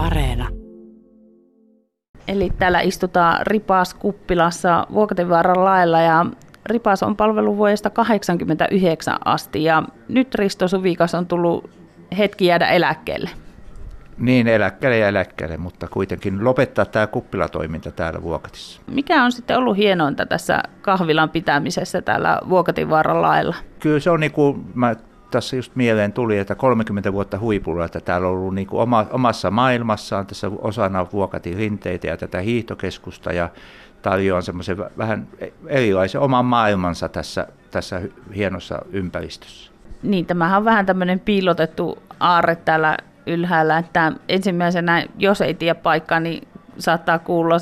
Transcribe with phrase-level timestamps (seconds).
[0.00, 0.48] Areena.
[2.28, 6.26] Eli täällä istutaan Ripas kuppilassa Vuokatinvaaran lailla ja
[6.66, 11.70] Ripas on palvelu vuodesta 1989 asti ja nyt Risto Suvikas on tullut
[12.18, 13.30] hetki jäädä eläkkeelle.
[14.18, 18.80] Niin, eläkkeelle ja eläkkeelle, mutta kuitenkin lopettaa tämä kuppilatoiminta täällä Vuokatissa.
[18.86, 23.56] Mikä on sitten ollut hienointa tässä kahvilan pitämisessä täällä Vuokatinvaaran lailla?
[23.78, 24.94] Kyllä se on niin kuin mä
[25.30, 29.06] tässä just mieleen tuli, että 30 vuotta huipulla, että täällä on ollut niin kuin oma,
[29.10, 33.48] omassa maailmassaan tässä osana Vuokatin rinteitä ja tätä hiihtokeskusta ja
[34.02, 35.28] tarjoaa semmoisen vähän
[35.66, 38.00] erilaisen oman maailmansa tässä, tässä
[38.34, 39.70] hienossa ympäristössä.
[40.02, 46.20] Niin, tämähän on vähän tämmöinen piilotettu aarre täällä ylhäällä, että ensimmäisenä, jos ei tiedä paikkaa,
[46.20, 47.58] niin saattaa kuulla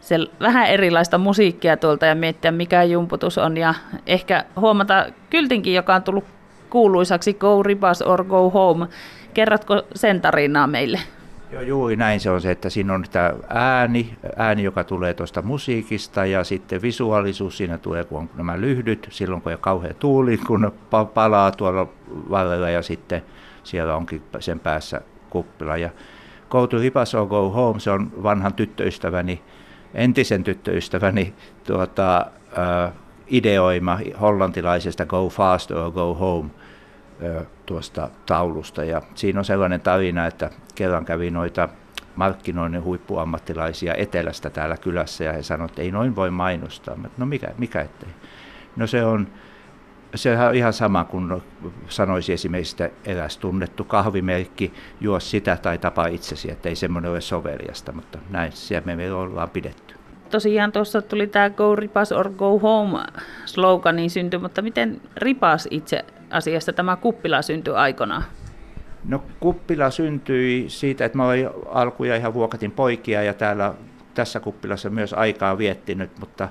[0.00, 3.56] se vähän erilaista musiikkia tuolta ja miettiä, mikä jumputus on.
[3.56, 3.74] Ja
[4.06, 6.24] ehkä huomata kyltinkin, joka on tullut
[6.74, 8.86] kuuluisaksi Go Ribas or Go Home.
[9.34, 11.00] Kerrotko sen tarinaa meille?
[11.50, 15.42] Joo, juuri näin se on se, että siinä on tämä ääni, ääni, joka tulee tuosta
[15.42, 20.36] musiikista ja sitten visuaalisuus, siinä tulee kun on nämä lyhdyt, silloin kun on kauhean tuuli,
[20.36, 20.72] kun
[21.14, 21.88] palaa tuolla
[22.30, 23.22] vallella ja sitten
[23.64, 25.00] siellä onkin sen päässä
[25.30, 25.76] kuppila.
[25.76, 25.90] Ja
[26.50, 26.76] Go to
[27.20, 29.42] or Go Home, se on vanhan tyttöystäväni,
[29.94, 32.26] entisen tyttöystäväni tuota,
[32.58, 32.92] äh,
[33.26, 36.50] ideoima hollantilaisesta Go Fast or Go Home–
[37.66, 38.84] tuosta taulusta.
[38.84, 41.68] Ja siinä on sellainen tarina, että kerran kävi noita
[42.16, 46.96] markkinoinnin huippuammattilaisia etelästä täällä kylässä ja he sanoivat, että ei noin voi mainostaa.
[46.96, 48.08] Mä, no mikä, mikä ettei?
[48.76, 49.28] No se on,
[50.14, 51.42] se on ihan sama kuin
[51.88, 57.20] sanoisi esimerkiksi, että eräs tunnettu kahvimerkki, juo sitä tai tapa itsesi, että ei semmoinen ole
[57.20, 59.94] soveliasta, mutta näin siellä me ollaan pidetty.
[60.30, 62.98] Tosiaan tuossa tuli tämä Go Ripas or Go Home
[63.44, 66.04] sloganin synty, mutta miten Ripas itse
[66.34, 68.24] asiassa tämä kuppila syntyi aikanaan?
[69.08, 73.74] No kuppila syntyi siitä, että mä olin alkuja ihan vuokatin poikia ja täällä
[74.14, 76.48] tässä kuppilassa myös aikaa viettinyt, mutta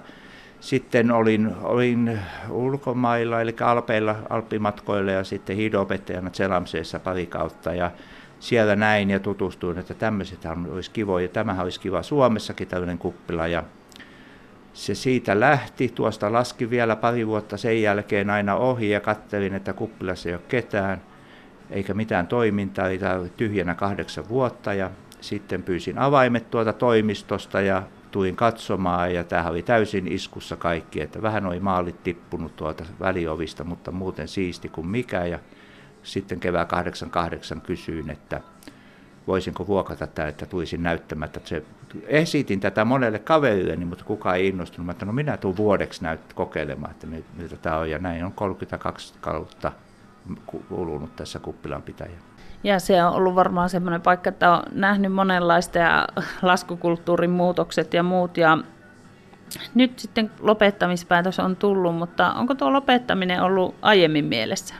[0.59, 2.19] sitten olin, olin
[2.49, 7.91] ulkomailla, eli Alpeilla, Alppimatkoilla ja sitten hiidopettajana Zelamseessa pari kautta ja
[8.39, 10.39] siellä näin ja tutustuin, että tämmöiset
[10.71, 11.27] olisi kivoja.
[11.27, 13.63] Tämähän olisi kiva Suomessakin tällainen kuppila ja
[14.73, 19.73] se siitä lähti, tuosta laski vielä pari vuotta sen jälkeen aina ohi ja kattelin, että
[19.73, 21.01] kuppilassa ei ole ketään
[21.69, 24.73] eikä mitään toimintaa, eli tämä oli tyhjänä kahdeksan vuotta.
[24.73, 24.91] Ja
[25.21, 31.21] sitten pyysin avaimet tuolta toimistosta ja tuin katsomaan ja tämähän oli täysin iskussa kaikki, että
[31.21, 35.25] vähän oli maalit tippunut tuolta väliovista, mutta muuten siisti kuin mikä.
[35.25, 35.39] Ja
[36.03, 38.41] sitten kevää 88 kysyin, että
[39.27, 41.63] voisinko vuokata tämä, että tulisin näyttämään, että se
[42.07, 44.85] esitin tätä monelle kaverille, mutta kukaan ei innostunut.
[44.85, 47.89] Mä että no minä tuun vuodeksi näyt, kokeilemaan, että miltä tämä on.
[47.89, 49.71] Ja näin on 32 kautta
[50.69, 52.17] kulunut tässä kuppilan pitäjä.
[52.63, 56.07] Ja se on ollut varmaan semmoinen paikka, että on nähnyt monenlaista ja
[56.41, 58.37] laskukulttuurin muutokset ja muut.
[58.37, 58.57] Ja
[59.75, 64.75] nyt sitten lopettamispäätös on tullut, mutta onko tuo lopettaminen ollut aiemmin mielessä?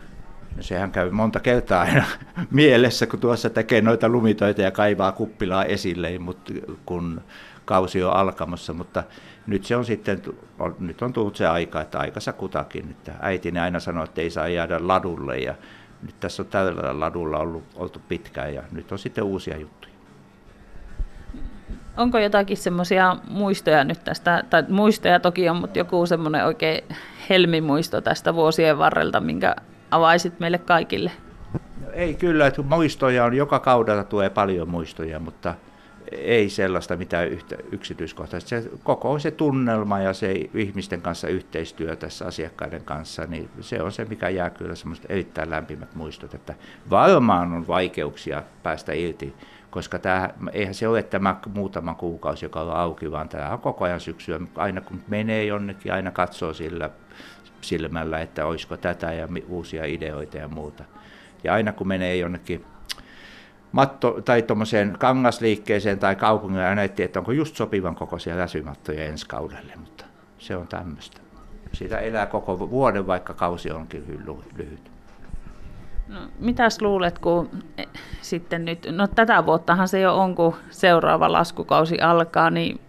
[0.59, 2.03] Sehän käy monta kertaa aina
[2.52, 6.53] mielessä, kun tuossa tekee noita lumitoita ja kaivaa kuppilaa esille, mutta
[6.86, 7.22] kun
[7.66, 9.03] kausi on alkamassa, mutta
[9.47, 10.22] nyt se on sitten,
[10.80, 12.90] nyt on tullut se aika, että aikansa kutakin.
[12.91, 15.56] Että äitini aina sanoi, että ei saa jäädä ladulle ja
[16.02, 19.94] nyt tässä on tällä ladulla ollut, oltu pitkään ja nyt on sitten uusia juttuja.
[21.97, 26.84] Onko jotakin semmoisia muistoja nyt tästä, tai muistoja toki on, mutta joku semmoinen oikein
[27.30, 29.56] helmimuisto tästä vuosien varrelta, minkä
[29.95, 31.11] avaisit meille kaikille?
[31.81, 35.55] No ei kyllä, että muistoja on, joka kaudella tulee paljon muistoja, mutta
[36.11, 38.49] ei sellaista mitään yhtä yksityiskohtaista.
[38.49, 43.91] Se, koko se tunnelma ja se ihmisten kanssa yhteistyö tässä asiakkaiden kanssa, niin se on
[43.91, 46.53] se, mikä jää kyllä semmoista erittäin lämpimät muistot, että
[46.89, 49.33] varmaan on vaikeuksia päästä irti,
[49.73, 53.85] koska tämä, eihän se ole tämä muutama kuukausi, joka on auki, vaan tämä on koko
[53.85, 54.39] ajan syksyä.
[54.56, 56.89] Aina kun menee jonnekin, aina katsoo sillä
[57.61, 60.84] silmällä, että olisiko tätä ja uusia ideoita ja muuta.
[61.44, 62.66] Ja aina kun menee jonnekin
[63.72, 69.28] matto, tai tuommoiseen kangasliikkeeseen tai kaupungille, aina etsii, että onko just sopivan kokoisia läsymattoja ensi
[69.28, 70.05] kaudelle, mutta
[70.37, 71.22] se on tämmöistä.
[71.73, 74.23] Siitä elää koko vuoden, vaikka kausi onkin
[74.58, 74.91] lyhyt.
[76.08, 77.64] No, mitäs luulet, kun
[78.23, 82.79] sitten nyt, no tätä vuottahan se jo on, kun seuraava laskukausi alkaa, niin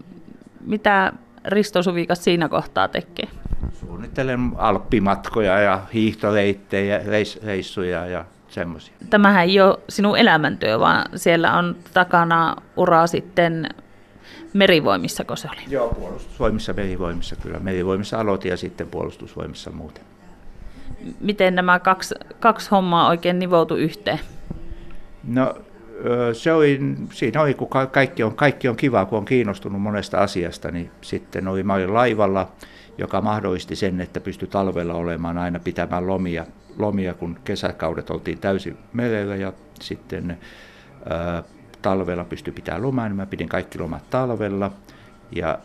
[0.61, 1.13] mitä
[1.45, 3.29] Risto Suvikas siinä kohtaa tekee?
[3.73, 7.01] Suunnittelen alppimatkoja ja hiihtoleittejä,
[7.45, 8.95] reissuja ja semmoisia.
[9.11, 13.69] Tämähän ei ole sinun elämäntyö, vaan siellä on takana ura sitten
[14.53, 15.61] merivoimissa, kun se oli?
[15.69, 17.59] Joo, puolustusvoimissa, merivoimissa kyllä.
[17.59, 20.05] Merivoimissa aloitin ja sitten puolustusvoimissa muuten.
[21.21, 24.21] Miten nämä kaksi, kaksi hommaa oikein nivoutu yhteen?
[25.27, 25.55] No
[26.33, 26.81] se oli,
[27.13, 31.49] siinä oli, kun kaikki on, kaikki on kiva, kun on kiinnostunut monesta asiasta, niin sitten
[31.49, 32.53] oli, mä olin laivalla,
[32.99, 36.47] joka mahdollisti sen, että pystyi talvella olemaan aina pitämään lomia,
[36.79, 40.39] lomia kun kesäkaudet oltiin täysin merellä ja sitten
[41.11, 41.43] ää,
[41.83, 44.71] talvella pystyi pitämään lomaa, niin mä pidin kaikki lomat talvella.
[45.33, 45.59] Ja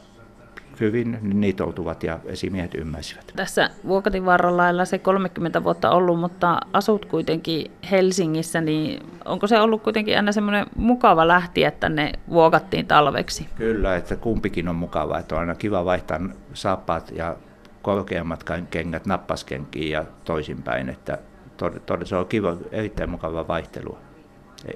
[0.79, 3.31] hyvin niitoutuvat ja esimiehet ymmärsivät.
[3.35, 9.83] Tässä Vuokatin varrella se 30 vuotta ollut, mutta asut kuitenkin Helsingissä, niin onko se ollut
[9.83, 13.47] kuitenkin aina semmoinen mukava lähtiä tänne Vuokattiin talveksi?
[13.55, 16.19] Kyllä, että kumpikin on mukava, että on aina kiva vaihtaa
[16.53, 17.35] saappaat ja
[17.81, 21.17] korkeammat kengät nappaskenkiin ja toisinpäin, että
[21.57, 23.97] todella se on kiva, erittäin mukava vaihtelu,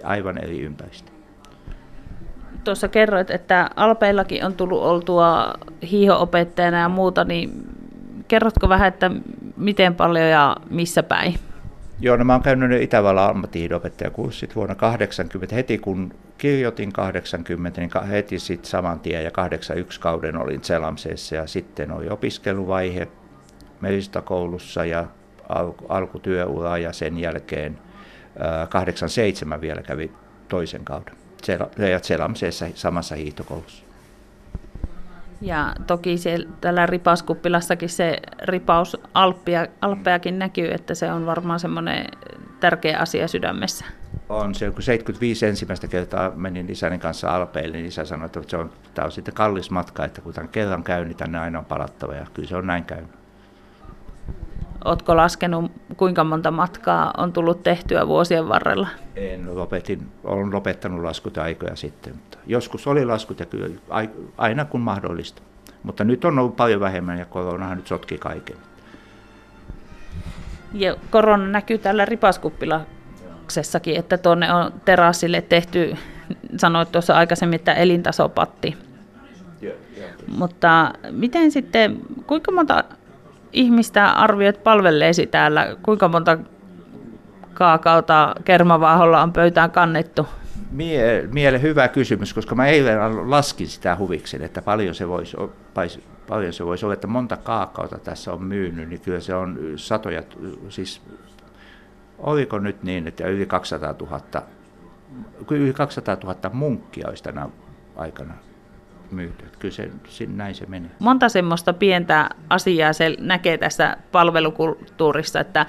[0.03, 1.11] aivan eri ympäristö
[2.63, 5.53] tuossa kerroit, että Alpeillakin on tullut oltua
[5.91, 7.67] hiihoopettajana ja muuta, niin
[8.27, 9.11] kerrotko vähän, että
[9.57, 11.35] miten paljon ja missä päin?
[11.99, 15.55] Joo, no mä oon käynyt Itävallan ammattihiidopettajakurssit vuonna 80.
[15.55, 21.47] Heti kun kirjoitin 80, niin heti sitten saman tien ja 81 kauden olin Selamseessa ja
[21.47, 23.07] sitten oli opiskeluvaihe
[23.81, 25.05] Meristakoulussa ja
[25.49, 27.79] al- alkutyöura ja sen jälkeen
[28.69, 30.11] 87 vielä kävi
[30.47, 31.22] toisen kauden.
[32.01, 33.83] Selamseessa samassa hiihtokoulussa.
[35.41, 42.05] Ja toki siellä, tällä ripaskuppilassakin se ripaus Alppia, Alppeakin näkyy, että se on varmaan semmoinen
[42.59, 43.85] tärkeä asia sydämessä.
[44.29, 48.57] On se, kun 75 ensimmäistä kertaa menin isäni kanssa Alpeille, niin isä sanoi, että se
[48.57, 51.65] on, tämä on sitten kallis matka, että kun tämän kerran käy, niin tänne aina on
[51.65, 53.22] palattava ja kyllä se on näin käynyt.
[54.85, 58.87] Oletko laskenut, kuinka monta matkaa on tullut tehtyä vuosien varrella?
[59.15, 62.13] En, lopetin, olen lopettanut laskut aikoja sitten.
[62.13, 63.75] Mutta joskus oli laskut ja kyllä
[64.37, 65.41] aina kun mahdollista.
[65.83, 68.57] Mutta nyt on ollut paljon vähemmän ja koronahan nyt sotki kaiken.
[70.73, 75.95] Ja korona näkyy tällä ripaskuppilaksessakin, että tuonne on terassille tehty,
[76.57, 78.77] sanoit tuossa aikaisemmin, että elintasopatti.
[79.63, 80.11] Yeah, yeah.
[80.37, 82.83] Mutta miten sitten, kuinka monta
[83.53, 85.75] ihmistä arvioit palvelleesi täällä?
[85.83, 86.37] Kuinka monta
[87.53, 90.27] kaakauta kermavaaholla on pöytään kannettu?
[90.71, 95.37] Mie, miele hyvä kysymys, koska mä eilen laskin sitä huviksen, että paljon se voisi,
[96.27, 100.23] paljon se voisi olla, että monta kaakauta tässä on myynyt, niin kyllä se on satoja,
[100.69, 101.01] siis
[102.17, 104.21] oliko nyt niin, että yli 200 000,
[105.51, 107.49] yli 200 000 munkkia olisi tänä
[107.95, 108.33] aikana
[109.13, 109.45] myyty.
[109.59, 109.75] Kyllä
[110.07, 110.91] se, näin se menee.
[110.99, 115.65] Monta semmoista pientä asiaa se näkee tässä palvelukulttuurissa, että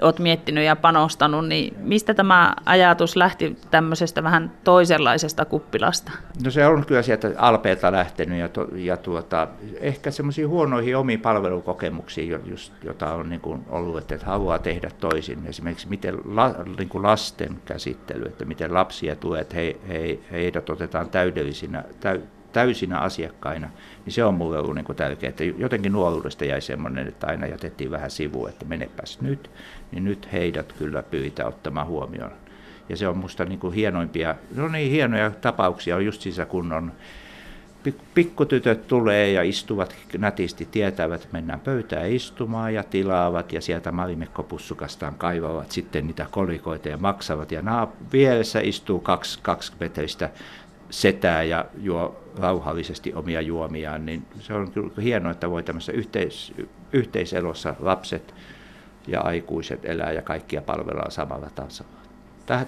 [0.00, 6.12] olet miettinyt ja panostanut, niin mistä tämä ajatus lähti tämmöisestä vähän toisenlaisesta kuppilasta?
[6.44, 9.48] No se on kyllä sieltä Alpeelta lähtenyt ja, to, ja tuota,
[9.80, 15.46] ehkä semmoisiin huonoihin omiin palvelukokemuksiin, just, jota on niin kuin ollut, että haluaa tehdä toisin.
[15.46, 21.10] Esimerkiksi miten la, niin kuin lasten käsittely, että miten lapsia että he, he, heidät otetaan
[21.10, 22.20] täydellisinä, täy,
[22.54, 23.68] täysinä asiakkaina,
[24.04, 25.28] niin se on mulle ollut niin tärkeää.
[25.28, 29.50] Että jotenkin nuoruudesta jäi semmoinen, että aina jätettiin vähän sivuun, että menepäs nyt,
[29.92, 32.32] niin nyt heidät kyllä pyritään ottamaan huomioon.
[32.88, 36.72] Ja se on musta niin kuin hienoimpia, no niin hienoja tapauksia on just siis kun
[36.72, 36.92] on
[38.14, 45.14] pikkutytöt tulee ja istuvat nätisti, tietävät, että mennään pöytään istumaan ja tilaavat ja sieltä malimekkopussukastaan
[45.14, 47.52] kaivavat sitten niitä kolikoita ja maksavat.
[47.52, 50.30] Ja naa, vieressä istuu kaksi, kaksi metristä
[50.90, 56.54] setää ja juo rauhallisesti omia juomiaan, niin se on kyllä hienoa, että voi tämmöisessä yhteis,
[56.92, 58.34] yhteiselossa lapset
[59.06, 61.90] ja aikuiset elää ja kaikkia palvellaan samalla tasolla.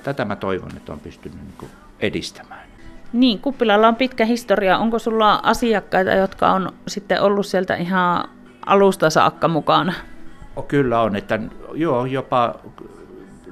[0.02, 1.70] Tätä mä toivon, että on pystynyt niin
[2.00, 2.66] edistämään.
[3.12, 4.78] Niin, Kuppilalla on pitkä historia.
[4.78, 8.28] Onko sulla asiakkaita, jotka on sitten ollut sieltä ihan
[8.66, 9.92] alusta saakka mukana?
[10.68, 11.40] Kyllä on, että
[11.74, 12.54] joo, jopa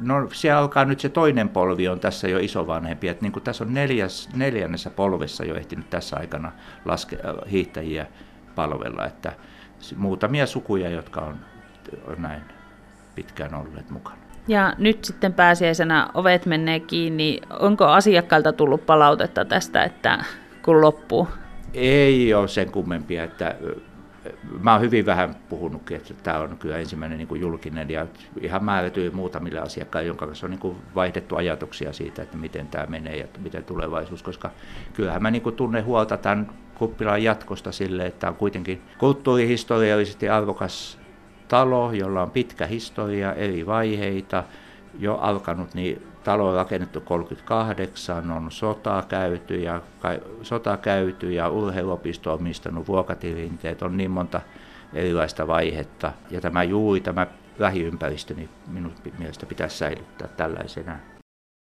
[0.01, 3.65] No se alkaa nyt se toinen polvi on tässä jo isovanhempi, että niin kuin tässä
[3.65, 6.53] on neljäs, neljännessä polvessa jo ehtinyt tässä aikana
[6.85, 8.07] laske, äh, hiihtäjiä
[8.55, 9.33] palvella, että
[9.97, 11.37] muutamia sukuja, jotka on,
[12.07, 12.43] on näin
[13.15, 14.17] pitkään olleet mukana.
[14.49, 17.41] Ja nyt sitten pääsiäisenä ovet menee kiinni.
[17.61, 20.25] Onko asiakkailta tullut palautetta tästä, että
[20.63, 21.29] kun loppuu?
[21.75, 23.57] Ei ole sen kummempia, että
[24.63, 28.07] mä oon hyvin vähän puhunutkin, että tämä on kyllä ensimmäinen niin julkinen ja
[28.41, 33.17] ihan määrätyin muutamille asiakkaille, jonka kanssa on niin vaihdettu ajatuksia siitä, että miten tämä menee
[33.17, 34.51] ja miten tulevaisuus, koska
[34.93, 40.99] kyllähän mä niin tunnen huolta tämän kuppilan jatkosta sille, että on kuitenkin kulttuurihistoriallisesti arvokas
[41.49, 44.45] talo, jolla on pitkä historia, eri vaiheita,
[44.99, 49.83] jo alkanut, niin talo on rakennettu 38, on sota käyty ja,
[50.43, 54.41] sota käyty ja urheiluopisto on omistanut vuokatirinteet, on niin monta
[54.95, 56.13] erilaista vaihetta.
[56.31, 57.27] Ja tämä juuri tämä
[57.59, 60.99] lähiympäristö, niin minun mielestä pitäisi säilyttää tällaisena.